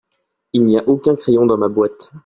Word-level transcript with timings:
Il 0.53 0.65
n'y 0.65 0.79
a 0.79 0.89
aucun 0.89 1.13
crayon 1.13 1.45
dans 1.45 1.59
ma 1.59 1.67
boîte. 1.67 2.11